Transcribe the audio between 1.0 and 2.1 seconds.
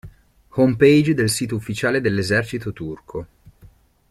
del sito ufficiale